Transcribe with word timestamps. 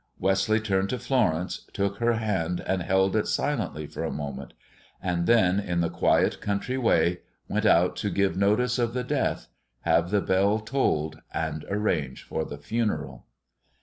Wesley 0.17 0.59
turned 0.59 0.89
to 0.89 0.97
Florence, 0.97 1.67
took 1.73 1.97
her 1.97 2.13
hand 2.13 2.63
and 2.65 2.81
held 2.81 3.15
it 3.15 3.27
silently 3.27 3.85
for 3.85 4.03
a 4.03 4.09
moment, 4.11 4.55
and 4.99 5.27
then, 5.27 5.59
in 5.59 5.81
the 5.81 5.91
quiet 5.91 6.41
country 6.41 6.75
way, 6.75 7.19
went 7.47 7.67
out 7.67 7.95
to 7.97 8.09
give 8.09 8.35
notice 8.35 8.79
of 8.79 8.95
the 8.95 9.03
death, 9.03 9.47
have 9.81 10.09
the 10.09 10.19
bell 10.21 10.57
tolled, 10.57 11.21
and 11.31 11.65
arrange 11.69 12.23
for 12.23 12.43
the 12.43 12.57
funeral. 12.57 13.27